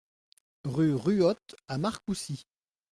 [0.65, 2.47] Rue Ruotte à Marcoussis